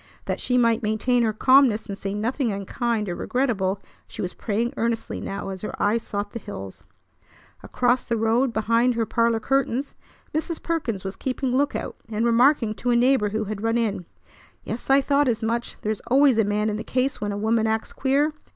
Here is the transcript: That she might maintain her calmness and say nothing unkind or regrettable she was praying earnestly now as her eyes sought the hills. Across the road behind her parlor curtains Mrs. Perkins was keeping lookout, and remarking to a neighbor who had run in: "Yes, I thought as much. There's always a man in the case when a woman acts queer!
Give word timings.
That 0.25 0.41
she 0.41 0.57
might 0.57 0.81
maintain 0.81 1.21
her 1.21 1.31
calmness 1.31 1.85
and 1.85 1.95
say 1.95 2.15
nothing 2.15 2.51
unkind 2.51 3.07
or 3.07 3.13
regrettable 3.13 3.79
she 4.07 4.23
was 4.23 4.33
praying 4.33 4.73
earnestly 4.75 5.21
now 5.21 5.49
as 5.49 5.61
her 5.61 5.79
eyes 5.79 6.01
sought 6.01 6.31
the 6.31 6.39
hills. 6.39 6.83
Across 7.61 8.05
the 8.07 8.17
road 8.17 8.51
behind 8.51 8.95
her 8.95 9.05
parlor 9.05 9.39
curtains 9.39 9.93
Mrs. 10.33 10.59
Perkins 10.63 11.03
was 11.03 11.15
keeping 11.15 11.51
lookout, 11.55 11.97
and 12.09 12.25
remarking 12.25 12.73
to 12.73 12.89
a 12.89 12.95
neighbor 12.95 13.29
who 13.29 13.43
had 13.43 13.61
run 13.61 13.77
in: 13.77 14.07
"Yes, 14.63 14.89
I 14.89 15.01
thought 15.01 15.27
as 15.27 15.43
much. 15.43 15.77
There's 15.83 16.01
always 16.07 16.39
a 16.39 16.43
man 16.43 16.71
in 16.71 16.77
the 16.77 16.83
case 16.83 17.21
when 17.21 17.31
a 17.31 17.37
woman 17.37 17.67
acts 17.67 17.93
queer! 17.93 18.33